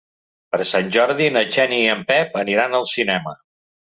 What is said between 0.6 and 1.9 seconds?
Sant Jordi na Xènia